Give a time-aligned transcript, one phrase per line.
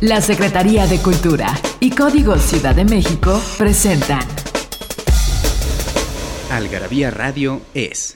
[0.00, 4.26] La Secretaría de Cultura y Código Ciudad de México presentan.
[6.50, 8.12] Algarabía Radio es.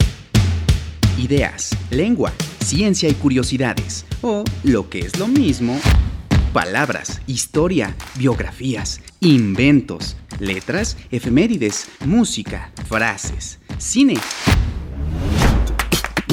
[1.17, 5.81] Ideas, lengua, ciencia y curiosidades, o lo que es lo mismo,
[6.53, 14.15] palabras, historia, biografías, inventos, letras, efemérides, música, frases, cine,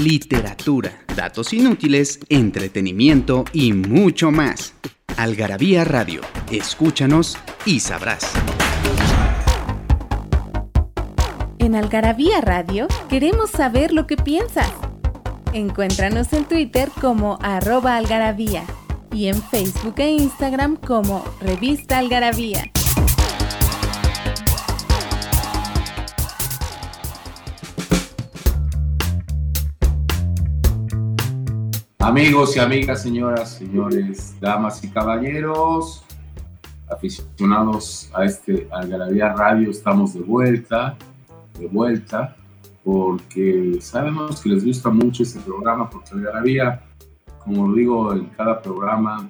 [0.01, 4.73] literatura, datos inútiles, entretenimiento y mucho más.
[5.17, 6.19] Algarabía Radio,
[6.51, 8.33] escúchanos y sabrás.
[11.57, 14.69] En Algarabía Radio queremos saber lo que piensas.
[15.53, 18.65] Encuéntranos en Twitter como arroba algarabía
[19.13, 22.69] y en Facebook e Instagram como revista algarabía.
[32.05, 36.05] Amigos y amigas, señoras, señores, damas y caballeros,
[36.87, 40.95] aficionados a este Algarabía Radio, estamos de vuelta,
[41.57, 42.35] de vuelta,
[42.83, 46.83] porque sabemos que les gusta mucho este programa, porque Algarabía,
[47.43, 49.27] como digo en cada programa,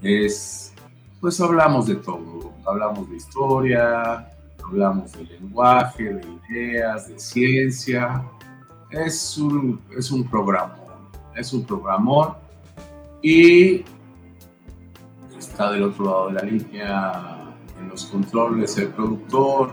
[0.00, 0.72] es,
[1.20, 4.26] pues hablamos de todo, hablamos de historia,
[4.64, 8.24] hablamos de lenguaje, de ideas, de ciencia,
[8.90, 10.79] es un, es un programa
[11.34, 12.34] es un programón
[13.22, 13.84] y
[15.38, 19.72] está del otro lado de la línea en los controles el productor,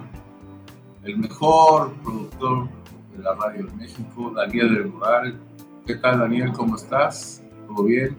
[1.03, 2.69] el mejor productor
[3.15, 5.39] de la radio de México, Daniel del Moral.
[5.85, 6.51] ¿Qué tal Daniel?
[6.53, 7.43] ¿Cómo estás?
[7.67, 8.15] ¿Todo bien?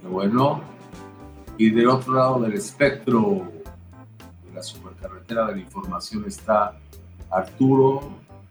[0.00, 0.62] Qué bueno.
[1.58, 3.50] Y del otro lado del espectro
[4.46, 6.76] de la supercarretera de la información está
[7.30, 8.00] Arturo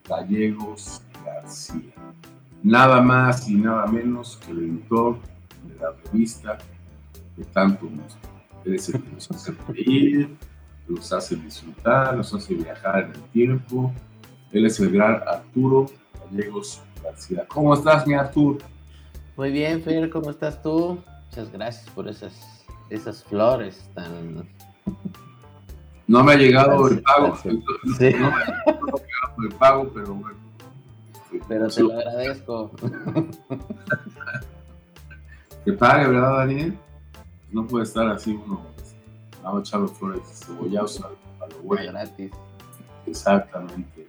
[0.07, 1.88] Gallegos García
[2.63, 5.17] nada más y nada menos que el editor
[5.63, 6.57] de la revista
[7.37, 7.89] de tanto.
[8.65, 10.37] Él es el que nos hace reír,
[10.87, 13.93] nos hace disfrutar, nos hace viajar en el tiempo.
[14.51, 15.85] Él es el gran Arturo
[16.31, 17.45] Gallegos García.
[17.47, 18.57] ¿Cómo estás, mi Arturo?
[19.37, 20.99] Muy bien, Fer, ¿cómo estás tú?
[21.27, 24.47] Muchas gracias por esas, esas flores tan...
[26.07, 27.37] No me ha llegado el pago.
[27.37, 27.49] Sí.
[27.51, 30.48] No me ha llegado el pago, pero bueno
[31.47, 32.71] pero te lo agradezco.
[35.65, 36.77] que pague, ¿verdad, Daniel?
[37.51, 38.61] No puede estar así uno
[39.43, 41.09] a echar los flores cebollados a,
[41.47, 41.91] lo bueno.
[41.91, 42.31] Gratis.
[43.05, 44.07] Exactamente.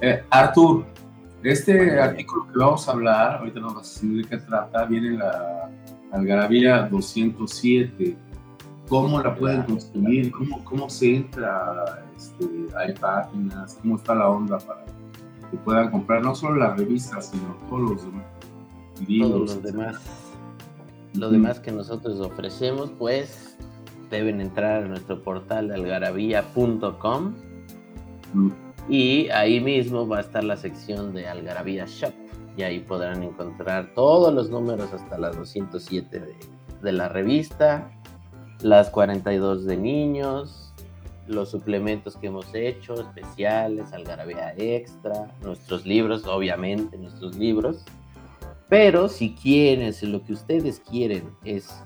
[0.00, 0.84] Eh, Artur,
[1.42, 5.08] este artículo que vamos a hablar, ahorita nos vas a decir de qué trata, viene
[5.08, 5.70] en la
[6.12, 8.16] Algarabía 207.
[8.88, 10.30] ¿Cómo la pueden consumir?
[10.32, 12.02] ¿Cómo, cómo se entra?
[12.16, 13.78] Este, ¿Hay páginas?
[13.82, 14.84] ¿Cómo está la onda para
[15.50, 18.04] que puedan comprar no solo las revistas, sino todos los
[19.06, 19.30] libros.
[19.30, 19.96] Todos los demás.
[21.14, 23.56] Lo demás que nosotros ofrecemos, pues
[24.10, 27.34] deben entrar a nuestro portal de algarabía.com
[28.88, 32.12] y ahí mismo va a estar la sección de Algarabía Shop
[32.56, 36.36] y ahí podrán encontrar todos los números hasta las 207 de,
[36.82, 37.90] de la revista,
[38.62, 40.67] las 42 de niños,
[41.28, 47.84] los suplementos que hemos hecho, especiales, algarabía extra, nuestros libros, obviamente, nuestros libros.
[48.68, 51.82] Pero si quieren, si lo que ustedes quieren es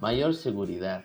[0.00, 1.04] mayor seguridad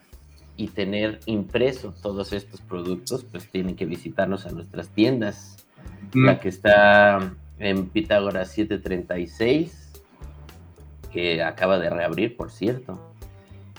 [0.56, 5.66] y tener impreso todos estos productos, pues tienen que visitarnos a nuestras tiendas.
[6.14, 10.02] La que está en Pitágoras 736,
[11.12, 13.00] que acaba de reabrir, por cierto.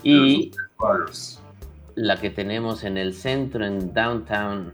[0.03, 0.51] Y
[1.99, 4.73] la que tenemos en el centro, en Downtown.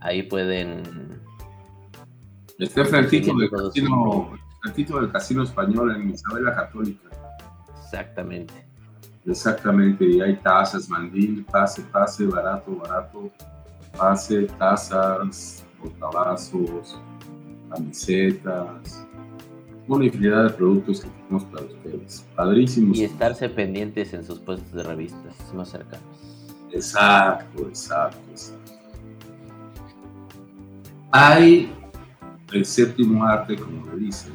[0.00, 0.82] Ahí pueden.
[2.58, 4.32] Está frentito del casino,
[5.00, 7.08] del casino español en Isabela Católica.
[7.84, 8.52] Exactamente.
[9.24, 13.30] Exactamente, y hay tazas, mandil, pase, pase, barato, barato,
[13.96, 16.98] pase, tazas, portavasos,
[17.70, 19.06] camisetas,
[19.88, 22.26] una infinidad de productos que tenemos para ustedes.
[22.36, 22.98] Padrísimos.
[22.98, 26.06] Y estarse pendientes en sus puestos de revistas más cercanos.
[26.72, 28.72] Exacto, exacto, exacto.
[31.10, 31.70] Hay
[32.52, 34.32] el séptimo arte, como le dicen,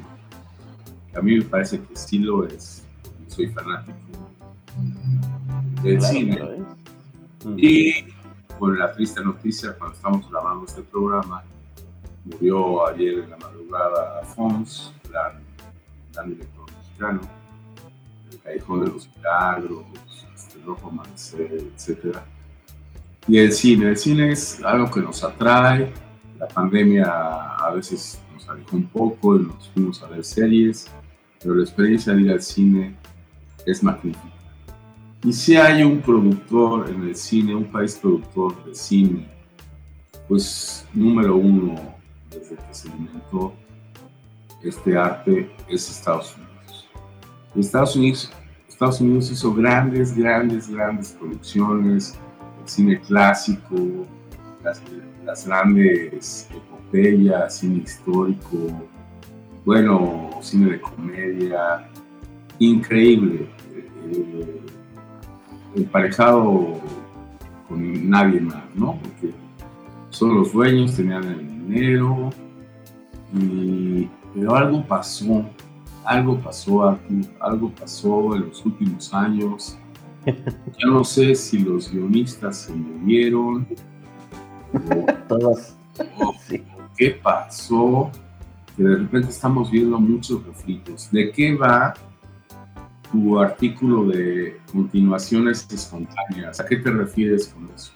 [1.11, 2.83] que a mí me parece que sí lo es.
[3.27, 3.97] Soy fanático
[5.83, 6.39] del cine.
[7.55, 8.05] Y
[8.59, 11.43] con la triste noticia, cuando estamos grabando este programa,
[12.25, 15.33] murió ayer en la madrugada Fons, gran,
[16.13, 17.21] gran director mexicano,
[18.31, 19.85] El Callejón de los Milagros,
[20.35, 22.17] este, Rojo Amanecer, etc.
[23.27, 25.91] Y el cine, el cine es algo que nos atrae,
[26.39, 30.87] la pandemia a veces nos alejó un poco nos fuimos a ver series,
[31.39, 32.95] pero la experiencia de ir al cine
[33.65, 34.33] es magnífica.
[35.23, 39.27] Y si hay un productor en el cine, un país productor de cine,
[40.27, 41.75] pues número uno
[42.29, 43.53] desde que se inventó
[44.63, 46.89] este arte es Estados Unidos.
[48.67, 52.17] Estados Unidos, hizo grandes, grandes, grandes producciones,
[52.61, 53.75] el cine clásico,
[54.63, 54.81] las,
[55.25, 58.57] las grandes epopeyas, cine histórico,
[59.65, 61.89] bueno, cine de comedia,
[62.59, 63.49] increíble.
[64.11, 64.61] Eh,
[65.75, 66.79] emparejado
[67.67, 68.99] con nadie más, ¿no?
[69.01, 69.33] Porque
[70.09, 72.29] son los dueños, tenían el dinero,
[73.33, 75.45] y, pero algo pasó,
[76.05, 79.77] algo pasó aquí, algo pasó en los últimos años.
[80.25, 83.67] Ya no sé si los guionistas se movieron
[85.27, 85.75] Todos.
[86.97, 88.11] qué pasó,
[88.75, 91.09] que de repente estamos viendo muchos refritos.
[91.11, 91.95] ¿De qué va
[93.11, 96.59] tu artículo de continuaciones espontáneas?
[96.59, 97.91] ¿A qué te refieres con eso?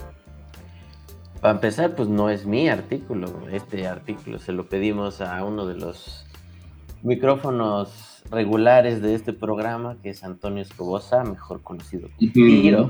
[1.39, 3.47] Para empezar, pues no es mi artículo.
[3.51, 6.25] Este artículo se lo pedimos a uno de los
[7.03, 12.87] micrófonos regulares de este programa, que es Antonio Escobosa, mejor conocido como Tiro.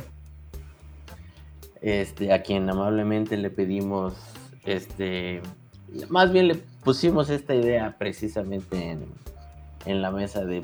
[1.81, 4.13] Este, a quien amablemente le pedimos,
[4.65, 5.41] este,
[6.09, 9.05] más bien le pusimos esta idea precisamente en,
[9.85, 10.63] en la mesa de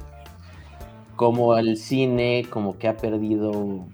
[1.16, 3.86] cómo el cine como que ha perdido,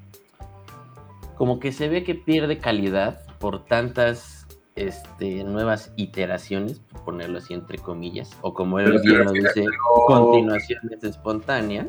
[1.36, 4.43] como que se ve que pierde calidad por tantas
[4.76, 9.66] este, nuevas iteraciones, por ponerlo así entre comillas, o como él bien lo dice,
[10.08, 11.88] continuaciones espontáneas.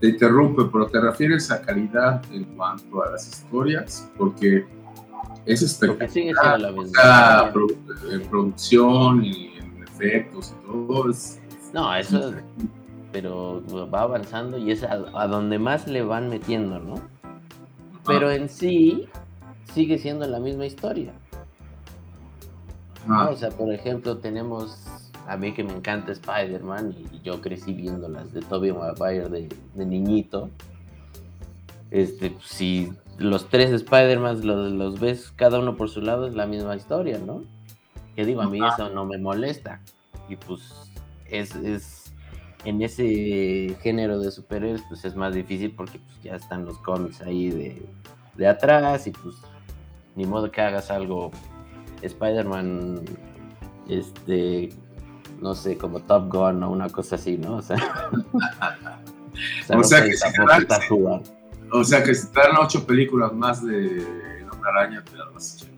[0.00, 4.66] Te interrumpe, pero te refieres a calidad en cuanto a las historias, porque
[5.44, 6.60] es espectacular.
[6.60, 7.52] La misma
[8.10, 11.10] en producción y en efectos y todo.
[11.10, 11.40] Es,
[11.74, 12.32] no, eso,
[13.12, 16.94] pero va avanzando y es a, a donde más le van metiendo, ¿no?
[18.06, 19.06] Pero en sí,
[19.74, 21.12] sigue siendo la misma historia.
[23.08, 24.78] O sea, por ejemplo, tenemos
[25.26, 29.48] a mí que me encanta Spider-Man y yo crecí viendo las de Tobey Maguire de,
[29.74, 30.50] de niñito.
[31.90, 36.46] Este, si los tres Spider-Man los, los, ves cada uno por su lado, es la
[36.46, 37.42] misma historia, ¿no?
[38.16, 39.80] Que digo, a mí eso no me molesta.
[40.28, 40.90] Y pues
[41.26, 42.12] es, es
[42.64, 47.20] en ese género de superhéroes, pues es más difícil porque pues, ya están los cómics
[47.22, 47.82] ahí de,
[48.36, 49.36] de atrás y pues
[50.16, 51.30] ni modo que hagas algo
[52.02, 53.04] Spider-Man,
[53.88, 54.70] este,
[55.40, 57.56] no sé, como Top Gun o una cosa así, ¿no?
[57.56, 57.76] O sea,
[59.74, 60.66] o sea, que, si te dan,
[61.72, 64.06] o sea que te dan ocho películas más de
[64.52, 65.70] Hombre Araña, te las vas a echar.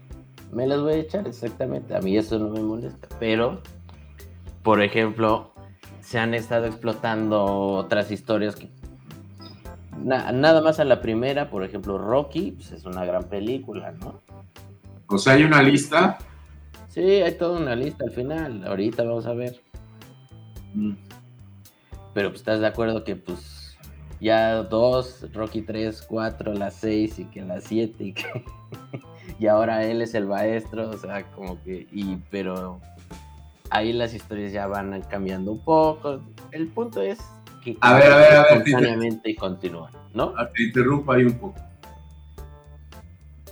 [0.53, 1.95] Me las voy a echar, exactamente.
[1.97, 3.09] A mí eso no me molesta.
[3.19, 3.63] Pero,
[4.63, 5.55] por ejemplo,
[6.01, 8.69] se han estado explotando otras historias que
[10.03, 14.21] nada más a la primera, por ejemplo, Rocky, pues es una gran película, ¿no?
[15.06, 16.19] O sea, hay una lista.
[16.88, 18.66] Sí, hay toda una lista al final.
[18.66, 19.60] Ahorita vamos a ver.
[20.75, 20.93] Mm.
[22.14, 23.78] Pero pues estás de acuerdo que pues
[24.20, 28.44] ya dos, Rocky 3, 4, la 6 y que la 7 y que
[29.38, 32.81] y ahora él es el maestro, o sea, como que y pero
[33.70, 36.20] ahí las historias ya van cambiando un poco.
[36.50, 37.19] El punto es
[37.64, 40.35] que a ver, a ver, a ver, te, y continúan, ¿no?
[40.37, 41.59] Ah, te interrumpo ahí un poco.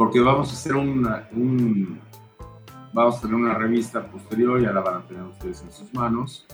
[0.00, 2.00] Porque vamos a hacer una, un,
[2.94, 6.46] vamos a tener una revista posterior, ya la van a tener ustedes en sus manos,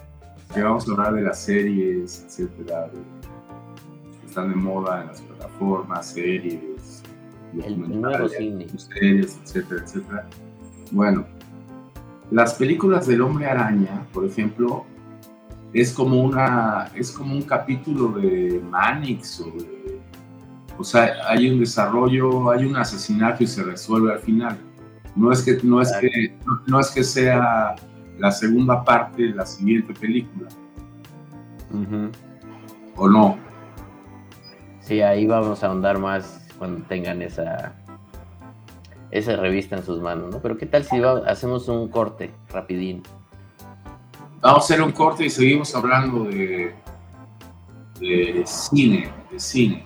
[0.52, 6.10] que vamos a hablar de las series, etcétera, que están de moda en las plataformas,
[6.10, 7.04] series,
[7.62, 8.66] el nuevo cine.
[8.76, 10.28] series, etcétera, etcétera.
[10.90, 11.24] Bueno,
[12.32, 14.86] las películas del Hombre Araña, por ejemplo,
[15.72, 19.75] es como una es como un capítulo de Manix o o
[20.84, 24.58] sea, hay un desarrollo, hay un asesinato y se resuelve al final.
[25.14, 27.74] No es que no es que no, es que sea
[28.18, 30.48] la segunda parte de la siguiente película.
[32.96, 33.38] ¿O no?
[34.80, 37.74] Sí, ahí vamos a ahondar más cuando tengan esa
[39.10, 40.40] esa revista en sus manos, ¿no?
[40.40, 43.02] Pero qué tal si hacemos un corte rapidín.
[44.42, 46.74] Vamos a hacer un corte y seguimos hablando de,
[48.00, 49.85] de cine, de cine.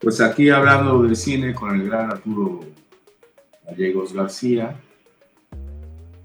[0.00, 2.60] Pues aquí hablando del cine con el gran Arturo
[3.66, 4.80] Gallegos García,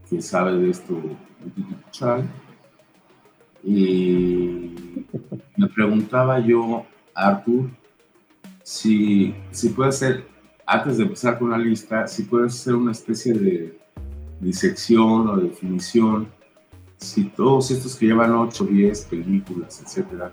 [0.07, 1.01] que sabe de esto
[3.63, 4.75] y
[5.57, 7.71] me preguntaba yo, Artur,
[8.61, 10.27] si, si puede ser,
[10.67, 13.79] antes de empezar con la lista, si puede ser una especie de
[14.39, 16.27] disección o definición,
[16.97, 20.31] si todos estos que llevan 8, 10 películas, etcétera,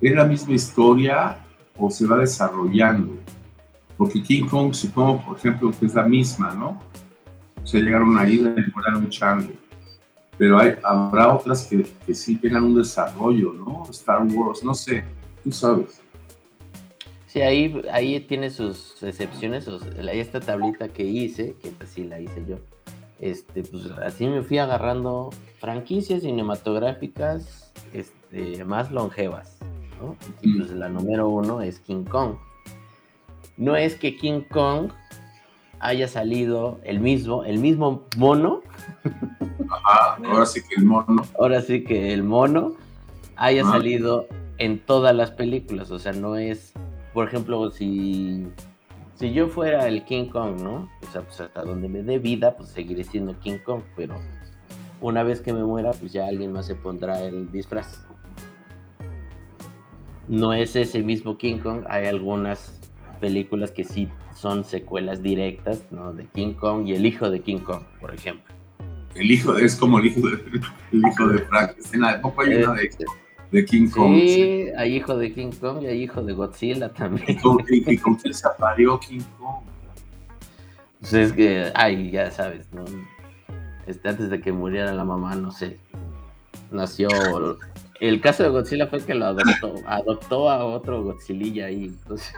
[0.00, 1.43] es la misma historia
[1.76, 3.18] o se va desarrollando.
[3.96, 6.80] Porque King Kong, supongo, por ejemplo, que es la misma, ¿no?
[7.62, 9.52] O sea, llegaron ahí y decorar un chango.
[10.36, 13.86] Pero hay, habrá otras que, que sí tengan un desarrollo, ¿no?
[13.90, 15.04] Star Wars, no sé,
[15.42, 16.00] tú sabes.
[17.34, 19.66] Sí, ahí, ahí tiene sus excepciones.
[20.12, 22.58] esta tablita que hice, que pues sí la hice yo,
[23.18, 29.53] este, pues así me fui agarrando franquicias cinematográficas este, más longevas.
[30.42, 32.36] Y pues la número uno es King Kong.
[33.56, 34.90] No es que King Kong
[35.80, 38.62] haya salido el mismo, el mismo mono.
[39.70, 41.22] Ajá, ahora sí que el mono.
[41.38, 42.72] Ahora sí que el mono
[43.36, 44.26] haya salido
[44.58, 45.90] en todas las películas.
[45.90, 46.72] O sea, no es,
[47.12, 48.46] por ejemplo, si,
[49.16, 50.88] si yo fuera el King Kong, ¿no?
[51.06, 54.14] O sea, pues hasta donde me dé vida, pues seguiré siendo King Kong, pero
[55.00, 58.06] una vez que me muera, pues ya alguien más se pondrá el disfraz
[60.28, 61.84] no es ese mismo King Kong.
[61.88, 62.80] Hay algunas
[63.20, 66.12] películas que sí son secuelas directas, ¿no?
[66.12, 68.54] De King Kong y el hijo de King Kong, por ejemplo.
[69.14, 70.38] El hijo es como el hijo de,
[70.92, 72.02] el hijo de Frankenstein.
[72.02, 72.90] Tampoco hay una de,
[73.52, 74.14] de, King Kong.
[74.16, 77.26] Sí, hay hijo de King Kong y hay hijo de Godzilla también.
[77.28, 78.48] ¿Y con, quién se
[79.08, 79.62] King Kong?
[81.00, 82.84] Pues es que, ay, ya sabes, ¿no?
[83.86, 85.78] Este, antes de que muriera la mamá, no sé,
[86.70, 87.08] nació
[88.00, 91.94] el caso de Godzilla fue que lo adoptó, adoptó a otro Godzilla ahí.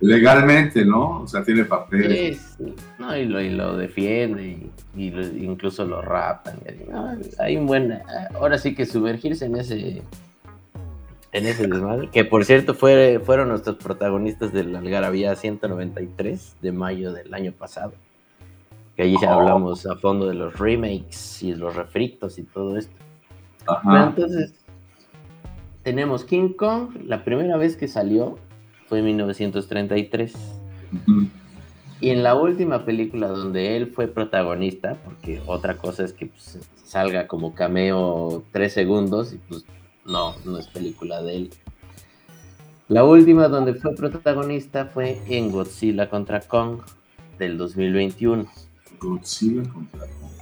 [0.00, 1.22] Legalmente, ¿no?
[1.22, 2.36] O sea, tiene papel.
[2.36, 4.58] Sí, No, y lo, y lo defiende
[4.96, 6.56] y, incluso lo rapan.
[7.38, 8.00] hay un buen.
[8.34, 10.02] Ahora sí que sumergirse en ese.
[11.32, 12.08] En ese desmadre.
[12.10, 17.92] Que por cierto fue, fueron nuestros protagonistas del Algarabía 193 de mayo del año pasado.
[18.96, 19.40] Que allí ya oh.
[19.40, 22.96] hablamos a fondo de los remakes y los refritos y todo esto
[23.84, 24.54] entonces,
[25.82, 28.38] tenemos King Kong, la primera vez que salió
[28.88, 30.34] fue en 1933.
[32.00, 36.58] Y en la última película donde él fue protagonista, porque otra cosa es que pues,
[36.84, 39.64] salga como cameo tres segundos y pues
[40.04, 41.50] no, no es película de él.
[42.88, 46.80] La última donde fue protagonista fue en Godzilla contra Kong
[47.38, 48.46] del 2021.
[48.98, 50.36] Godzilla contra Kong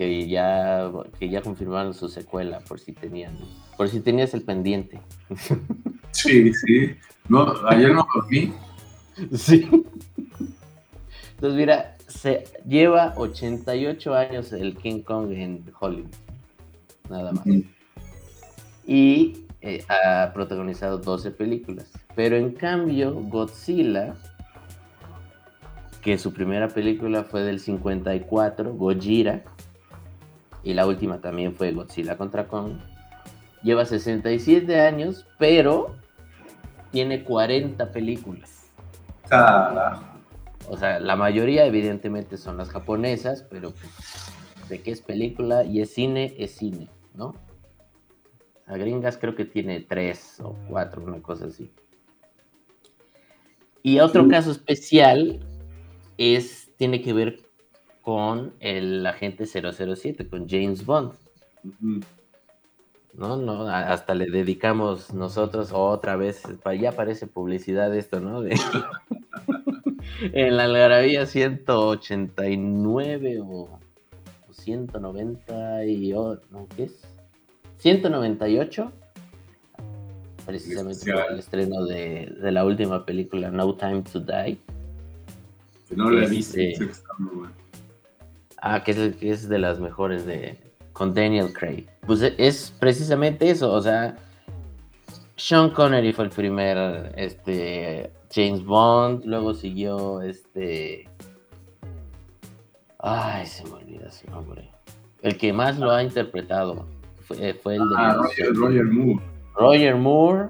[0.00, 3.36] que ya, que ya confirmaron su secuela, por si tenían,
[3.76, 4.98] por si tenías el pendiente.
[6.12, 6.96] Sí, sí.
[7.28, 8.52] No, ayer no vi.
[9.32, 9.70] Sí.
[11.34, 16.10] Entonces, mira, se lleva 88 años el King Kong en Hollywood.
[17.08, 17.44] Nada más.
[18.84, 21.86] Y eh, ha protagonizado 12 películas.
[22.16, 24.16] Pero en cambio, Godzilla,
[26.02, 29.42] que su primera película fue del 54, Gojira,
[30.62, 32.78] y la última también fue Godzilla contra Kong.
[33.62, 35.94] Lleva 67 años, pero
[36.90, 38.70] tiene 40 películas.
[40.68, 45.80] O sea, la mayoría evidentemente son las japonesas, pero pues, de qué es película y
[45.80, 47.34] es cine, es cine, ¿no?
[48.66, 51.70] A gringas creo que tiene tres o cuatro, una cosa así.
[53.82, 55.40] Y otro caso especial
[56.20, 57.40] es, tiene que ver
[58.02, 61.14] con el agente 007, con James Bond.
[63.14, 63.36] ¿No?
[63.36, 63.68] ¿no?
[63.68, 66.42] Hasta le dedicamos nosotros otra vez,
[66.80, 68.44] ya parece publicidad esto, ¿no?
[70.32, 73.80] en la algarabía 189 o,
[74.50, 76.38] 190 y ¿no?
[76.76, 77.02] ¿qué es?
[77.78, 78.92] 198
[80.44, 84.58] precisamente el estreno de, la última película No Time to Die.
[85.90, 86.58] No la he visto,
[88.62, 90.58] Ah, que es, es de las mejores de
[90.92, 91.86] con Daniel Craig.
[92.06, 94.16] Pues e, es precisamente eso, o sea,
[95.36, 101.08] Sean Connery fue el primer este James Bond, luego siguió este
[102.98, 104.70] Ay, se me olvida su nombre.
[105.22, 106.86] El que más lo ha interpretado
[107.22, 108.16] fue, el de ah,
[108.54, 109.24] Roger, Moore.
[109.54, 110.48] Roger Moore,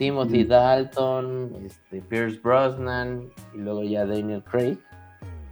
[0.00, 4.78] Timothy Dalton, este, Pierce Brosnan y luego ya Daniel Craig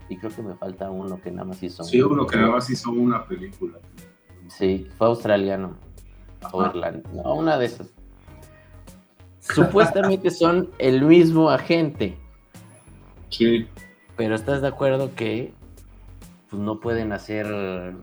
[0.08, 1.84] y creo que me falta uno que nada más hizo.
[1.84, 3.78] Sí, uno que nada más hizo una película.
[4.46, 5.76] Sí, fue australiano.
[6.50, 7.92] O no, una de esas.
[9.40, 12.16] supuestamente son el mismo agente.
[13.28, 13.68] Sí.
[14.16, 15.52] Pero estás de acuerdo que
[16.48, 17.94] pues, no pueden hacer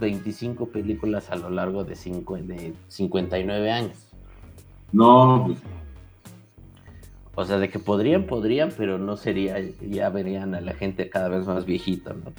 [0.00, 4.08] 25 películas a lo largo de, cinco, de 59 años.
[4.90, 5.83] No, pues.
[7.36, 11.28] O sea, de que podrían, podrían, pero no sería, ya verían a la gente cada
[11.28, 12.32] vez más viejita, ¿no?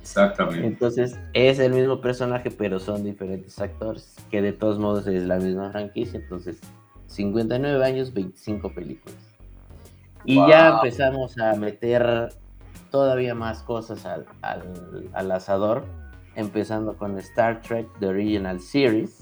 [0.00, 0.66] Exactamente.
[0.66, 5.36] Entonces, es el mismo personaje, pero son diferentes actores, que de todos modos es la
[5.38, 6.20] misma franquicia.
[6.20, 6.60] Entonces,
[7.06, 9.18] 59 años, 25 películas.
[10.24, 12.30] Y ya empezamos a meter
[12.90, 14.26] todavía más cosas al,
[15.12, 15.84] al, asador,
[16.36, 19.21] empezando con Star Trek The Original Series,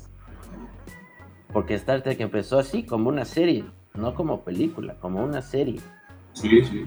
[1.52, 3.64] porque Star Trek empezó así, como una serie,
[3.94, 5.80] no como película, como una serie.
[6.32, 6.86] Sí, sí.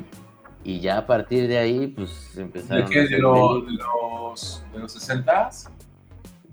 [0.63, 2.86] Y ya a partir de ahí, pues empezaron.
[2.86, 3.08] ¿De qué?
[3.08, 5.50] ¿De, los, de, los, ¿De los 60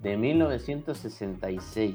[0.03, 1.95] De 1966.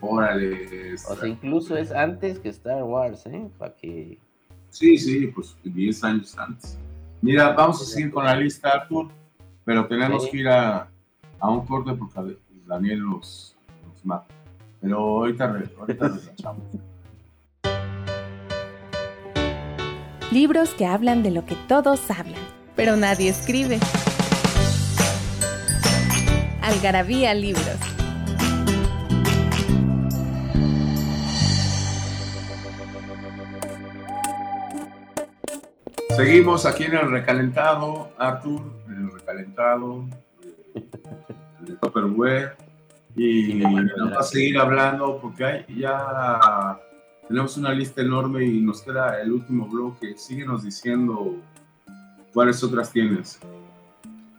[0.00, 0.94] órale.
[0.94, 3.50] O sea, incluso es antes que Star Wars, ¿eh?
[3.58, 4.18] Para que
[4.70, 6.78] Sí, sí, pues 10 años antes.
[7.20, 9.08] Mira, vamos a seguir con la lista, Arthur,
[9.64, 10.88] pero tenemos que ir a,
[11.38, 14.32] a, un corte porque Daniel nos, nos mata.
[14.80, 16.56] Pero ahorita, ahorita.
[20.32, 22.40] Libros que hablan de lo que todos hablan,
[22.76, 23.78] pero nadie escribe.
[26.62, 27.64] Algarabía Libros.
[36.16, 40.04] Seguimos aquí en el recalentado, Arthur, en el recalentado
[41.60, 42.69] de Topperware.
[43.16, 46.78] Y vamos a seguir hablando porque hay, ya
[47.28, 50.16] tenemos una lista enorme y nos queda el último bloque.
[50.16, 51.36] Síguenos diciendo
[52.32, 53.40] cuáles otras tienes.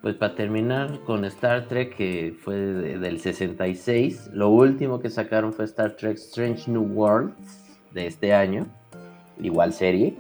[0.02, 5.66] Pues para terminar con Star Trek, que fue del 66, lo último que sacaron fue
[5.66, 8.66] Star Trek Strange New Worlds de este año,
[9.40, 10.18] igual serie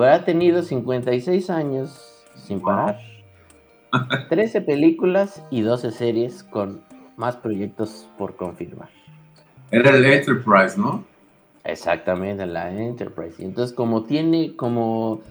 [0.00, 2.98] ha tenido 56 años sin parar.
[4.30, 6.82] 13 películas y 12 series con
[7.16, 8.88] más proyectos por confirmar.
[9.70, 11.04] Era el Enterprise, ¿no?
[11.64, 13.40] Exactamente, la Enterprise.
[13.42, 15.22] Y entonces como tiene, como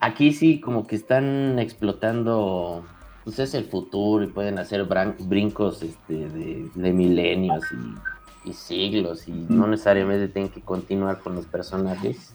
[0.00, 2.84] aquí sí, como que están explotando,
[3.24, 4.86] pues es el futuro y pueden hacer
[5.20, 11.46] brincos este, de, milenios y, y, siglos y no necesariamente tienen que continuar con los
[11.46, 12.32] personajes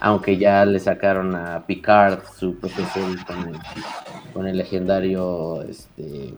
[0.00, 2.84] aunque ya le sacaron a Picard su propio
[4.32, 6.34] con el, legendario este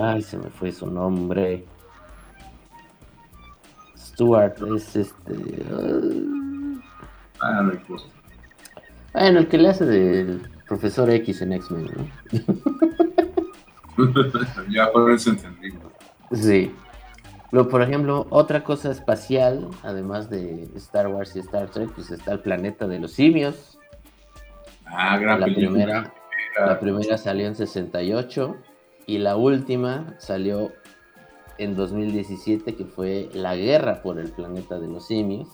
[0.00, 1.64] ay se me fue su nombre
[3.96, 5.34] Stuart es este
[7.40, 8.06] ah, no importa.
[9.12, 12.06] bueno el que le hace del profesor X en X-Men ¿no?
[14.70, 15.72] ya por eso entendí
[16.32, 16.74] sí
[17.54, 22.32] pero, por ejemplo, otra cosa espacial, además de Star Wars y Star Trek, pues está
[22.32, 23.78] el planeta de los simios.
[24.86, 26.12] Ah, gran la primera,
[26.58, 28.56] la primera salió en 68
[29.06, 30.72] y la última salió
[31.58, 35.48] en 2017, que fue La Guerra por el Planeta de los Simios.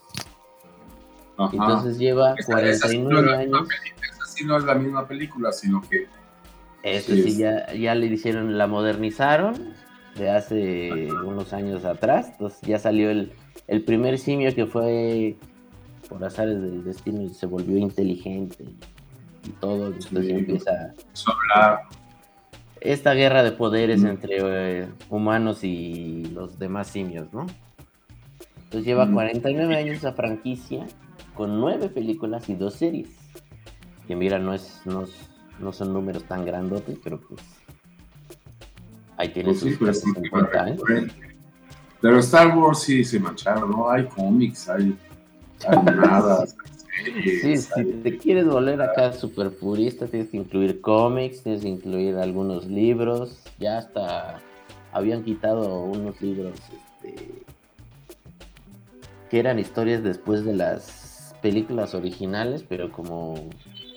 [1.52, 3.68] Entonces lleva 49 años.
[4.02, 6.06] Esa sí no es la misma película, sino que.
[6.82, 9.74] Esa sí, ya, ya le hicieron, la modernizaron
[10.16, 12.28] de hace unos años atrás.
[12.32, 13.32] Entonces ya salió el,
[13.68, 15.36] el primer simio que fue
[16.10, 19.86] por azares del destino se volvió inteligente y, todo.
[19.86, 20.94] Entonces ya empieza.
[22.80, 24.06] Esta guerra de poderes mm.
[24.06, 27.46] entre eh, humanos y los demás simios, ¿no?
[28.64, 29.78] Entonces lleva 49 mm.
[29.78, 30.86] años esa franquicia
[31.34, 33.08] con nueve películas y dos series.
[34.06, 35.04] Que mira, no es, no,
[35.60, 37.40] no son números tan grandotes, pero pues
[39.20, 40.02] Ahí tiene pues sus pues
[42.00, 43.90] Pero Star Wars sí se mancharon, ¿no?
[43.90, 44.96] Hay cómics, hay,
[45.84, 46.46] nada.
[47.22, 52.16] Sí, si te quieres volver acá super purista, tienes que incluir cómics, tienes que incluir
[52.16, 53.42] algunos libros.
[53.58, 54.40] Ya hasta
[54.92, 56.54] habían quitado unos libros
[57.02, 57.44] este,
[59.30, 63.34] que eran historias después de las películas originales, pero como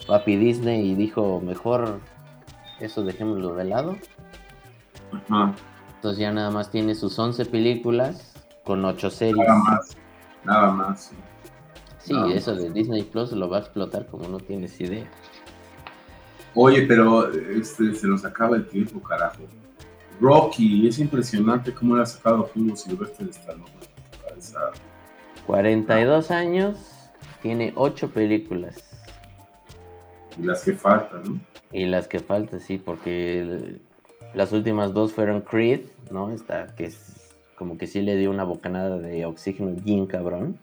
[0.08, 2.00] Papi Disney dijo, mejor
[2.80, 3.98] eso dejémoslo de lado.
[5.96, 9.38] Entonces ya nada más tiene sus 11 películas con 8 series.
[9.38, 9.98] Nada más.
[10.44, 11.02] Nada más.
[11.06, 11.16] Sí,
[12.34, 15.10] eso de Disney Plus lo va a explotar como no tienes idea.
[16.56, 19.44] Oye, pero este, se nos acaba el tiempo, carajo.
[20.20, 23.66] Rocky, es impresionante cómo le ha sacado jugo Silvestre de Stallone.
[25.48, 26.78] 42 años,
[27.42, 28.76] tiene 8 películas.
[30.38, 31.40] Y las que faltan, ¿no?
[31.72, 33.80] Y las que faltan, sí, porque
[34.34, 36.32] las últimas dos fueron Creed, ¿no?
[36.32, 40.58] Esta que es como que sí le dio una bocanada de oxígeno bien cabrón.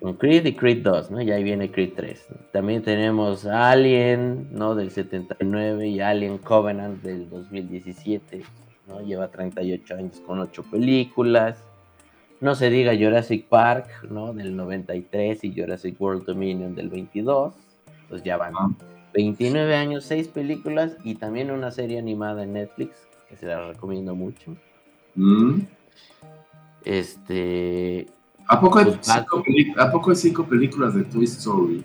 [0.00, 1.20] Con Creed y Creed 2, ¿no?
[1.20, 2.28] Y ahí viene Creed 3.
[2.52, 4.74] También tenemos Alien, ¿no?
[4.74, 8.42] Del 79 y Alien Covenant del 2017,
[8.88, 9.00] ¿no?
[9.00, 11.58] Lleva 38 años con 8 películas.
[12.40, 14.32] No se diga Jurassic Park, ¿no?
[14.32, 17.52] Del 93 y Jurassic World Dominion del 22.
[18.08, 18.54] Pues ya van
[19.12, 24.14] 29 años, 6 películas y también una serie animada en Netflix, que se la recomiendo
[24.14, 24.56] mucho.
[25.16, 25.62] Mm.
[26.84, 28.06] Este,
[28.50, 29.44] ¿A poco, hay cinco
[29.76, 31.84] ¿A poco hay cinco películas de Toy Story?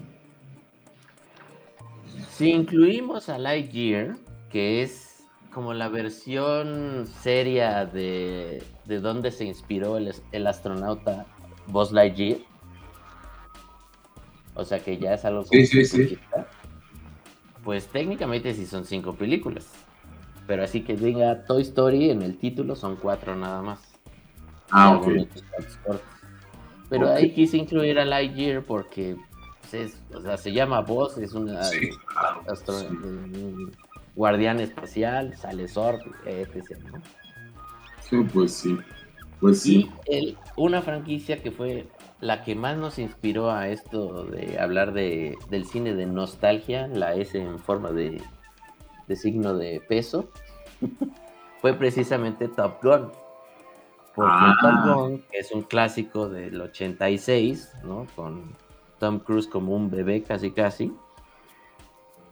[2.31, 4.15] Si incluimos a Lightyear,
[4.49, 5.23] que es
[5.53, 11.27] como la versión seria de, de donde se inspiró el, el astronauta
[11.67, 12.39] Buzz Lightyear,
[14.55, 16.17] o sea que ya es algo Sí, sí,
[17.63, 19.71] pues técnicamente sí son cinco películas.
[20.47, 23.79] Pero así que diga Toy Story en el título son cuatro nada más.
[24.71, 25.27] Ah, ok.
[26.89, 29.15] Pero ahí quise incluir a Lightyear porque
[29.61, 32.41] pues, es, o sea, se llama Buzz, es una Sí, claro.
[32.47, 32.87] astro- sí.
[32.87, 33.71] un
[34.15, 36.77] guardián espacial, sale Zorg, etc.
[36.91, 37.01] ¿no?
[38.01, 38.77] Sí, pues sí.
[39.39, 39.91] Pues Y sí.
[40.05, 41.87] el- una franquicia que fue
[42.21, 47.13] la que más nos inspiró a esto de hablar de, del cine de nostalgia, la
[47.15, 48.21] S en forma de,
[49.07, 50.29] de signo de peso,
[51.61, 53.11] fue precisamente Top Gun.
[54.15, 54.55] Porque Ah.
[54.61, 58.07] Top Gun, que es un clásico del 86, ¿no?
[58.15, 58.43] Con
[58.99, 60.93] Tom Cruise como un bebé casi casi.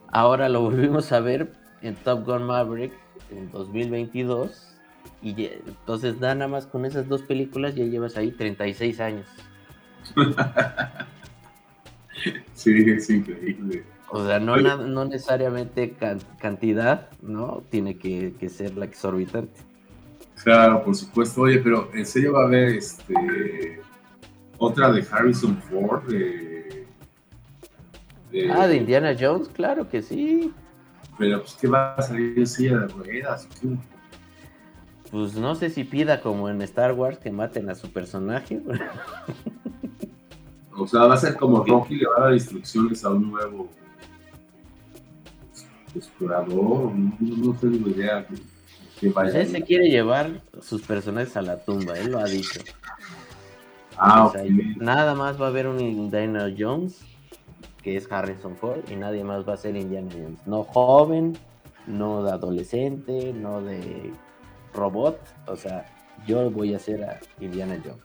[0.08, 2.92] Ahora lo volvimos a ver en Top Gun Maverick
[3.30, 4.70] en 2022.
[5.22, 9.26] Y entonces nada más con esas dos películas ya llevas ahí 36 años.
[12.54, 13.84] Sí, es increíble.
[14.10, 17.62] O sea, no, no necesariamente can- cantidad, ¿no?
[17.70, 19.60] Tiene que, que ser la exorbitante.
[20.42, 21.42] Claro, por supuesto.
[21.42, 23.80] Oye, pero ¿en serio va a haber este
[24.58, 26.02] otra de Harrison Ford?
[26.08, 26.86] De,
[28.30, 30.52] de- Ah, de Indiana Jones, claro que sí.
[31.18, 33.48] Pero pues que va a salir en silla de ruedas.
[33.60, 33.68] ¿Qué?
[35.10, 38.60] Pues no sé si pida como en Star Wars que maten a su personaje.
[40.76, 43.68] O sea, va a ser como Rocky le va a dar instrucciones a un nuevo
[45.94, 46.92] explorador.
[46.92, 48.26] No, no tengo idea
[49.10, 49.40] Pues vaya.
[49.40, 52.60] él se quiere llevar sus personajes a la tumba, él lo ha dicho.
[53.96, 54.32] Ah, O
[54.76, 57.00] nada más va a haber un Indiana Jones,
[57.82, 60.38] que es Harrison Ford, y nadie más va a ser Indiana Jones.
[60.46, 61.36] No joven,
[61.86, 64.12] no de adolescente, no de
[64.74, 65.20] robot.
[65.46, 65.84] O sea,
[66.26, 68.02] yo voy a ser a Indiana Jones.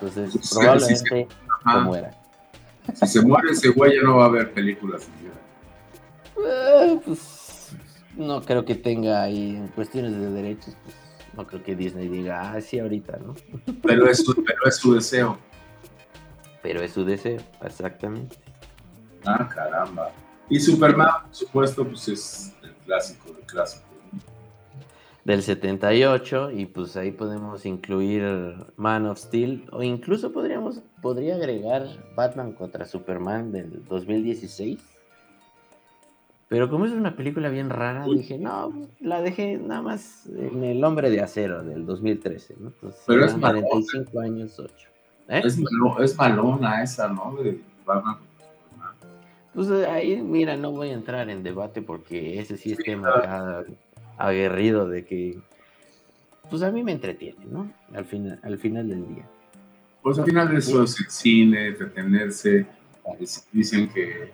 [0.00, 1.28] Entonces, probablemente
[1.64, 1.78] Ajá.
[1.78, 2.10] como era.
[2.94, 5.08] Si se muere ese güey, ya no va a haber películas.
[6.46, 7.18] Eh, pues
[8.16, 10.96] no creo que tenga ahí en cuestiones de derechos, pues
[11.36, 13.34] no creo que Disney diga, ah, sí, ahorita, ¿no?
[13.82, 15.38] Pero es, su, pero es su deseo.
[16.62, 18.36] Pero es su deseo, exactamente.
[19.24, 20.10] Ah, caramba.
[20.48, 23.84] Y Superman, por supuesto, pues es el clásico de clásico.
[25.24, 28.22] Del 78, y pues ahí podemos incluir
[28.76, 34.78] Man of Steel, o incluso podríamos, podría agregar Batman contra Superman del 2016.
[36.48, 38.18] Pero como es una película bien rara, Uy.
[38.18, 42.68] dije, no, la dejé nada más en El Hombre de Acero del 2013, ¿no?
[42.68, 43.66] Entonces, Pero es eran malona.
[43.68, 44.88] 45 años, 8.
[45.28, 45.42] ¿Eh?
[45.44, 47.34] Es, malo- es malona esa, ¿no?
[47.42, 48.18] De Batman.
[49.54, 53.62] Pues ahí, mira, no voy a entrar en debate porque ese sí es Sí, tema
[54.18, 55.38] aguerrido de que,
[56.50, 57.70] pues a mí me entretiene, ¿no?
[57.94, 59.24] Al final, al final del día.
[60.02, 62.66] Pues al final de eso es el cine, entretenerse.
[63.52, 64.30] Dicen que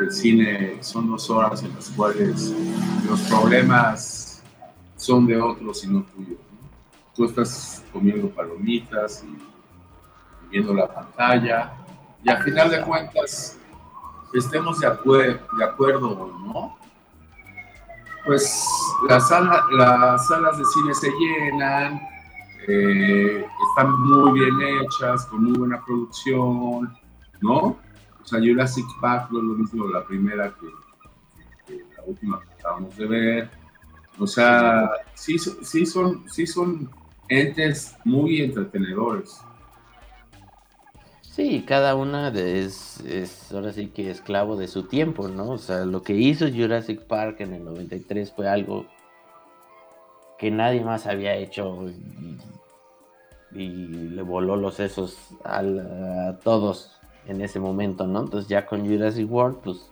[0.00, 2.52] el cine son dos horas en las cuales
[3.08, 4.42] los problemas
[4.96, 6.38] son de otros y no tuyos.
[6.52, 6.68] ¿no?
[7.14, 9.38] Tú estás comiendo palomitas y,
[10.50, 11.72] viendo la pantalla
[12.22, 13.58] y al final de cuentas
[14.34, 16.78] estemos de acuerdo o no,
[18.24, 18.66] pues
[19.08, 22.00] las, sala- las salas de cine se llenan,
[22.68, 26.92] eh, están muy bien hechas, con muy buena producción,
[27.40, 27.76] ¿no?
[28.26, 32.96] O sea, Jurassic Park no es lo mismo la primera que, la última que acabamos
[32.96, 33.50] de ver.
[34.18, 36.90] O sea, sí, sí, son, sí son
[37.28, 39.40] entes muy entretenedores.
[41.22, 43.00] Sí, cada una es,
[43.52, 45.50] ahora sí que esclavo de su tiempo, ¿no?
[45.50, 48.86] O sea, lo que hizo Jurassic Park en el 93 fue algo
[50.36, 51.86] que nadie más había hecho
[53.52, 56.95] y, le voló los sesos a todos
[57.26, 58.20] en ese momento, ¿no?
[58.20, 59.90] Entonces ya con Jurassic World, pues,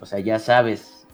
[0.00, 1.06] o sea, ya sabes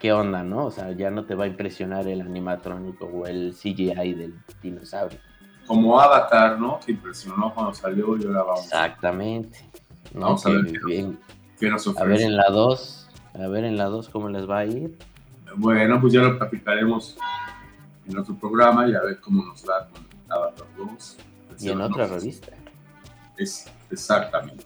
[0.00, 0.66] qué onda, ¿no?
[0.66, 5.18] O sea, ya no te va a impresionar el animatrónico o el CGI del dinosaurio.
[5.66, 6.80] Como Avatar, ¿no?
[6.84, 8.64] Que impresionó cuando salió y ahora vamos.
[8.64, 9.64] Exactamente.
[10.12, 11.12] Vamos a ver qué,
[11.58, 12.02] qué nos ofrece.
[12.02, 14.98] A ver en la 2, a ver en la 2 cómo les va a ir.
[15.56, 17.16] Bueno, pues ya lo platicaremos
[18.08, 21.16] en otro programa y a ver cómo nos va con Avatar 2.
[21.60, 22.52] Y en otra revista.
[23.36, 24.64] Es, exactamente.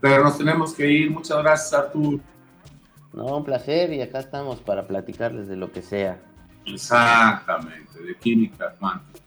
[0.00, 1.10] Pero nos tenemos que ir.
[1.10, 2.20] Muchas gracias, Artur.
[3.12, 6.20] No, un placer y acá estamos para platicarles de lo que sea.
[6.66, 9.20] Exactamente, de química cuántica.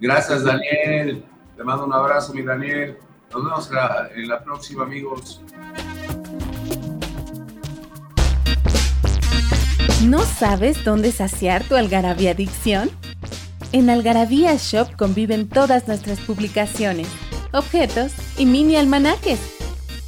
[0.00, 1.24] Gracias, Daniel.
[1.56, 2.98] Te mando un abrazo, mi Daniel.
[3.32, 3.70] Nos vemos
[4.14, 5.40] en la próxima, amigos.
[10.04, 12.90] ¿No sabes dónde saciar tu algarabía adicción?
[13.70, 17.08] En Algarabía Shop conviven todas nuestras publicaciones,
[17.52, 19.61] objetos y mini almanaques.